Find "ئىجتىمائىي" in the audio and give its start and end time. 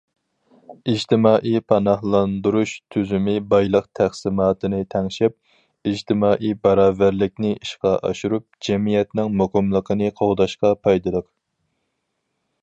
0.91-1.59, 5.91-6.57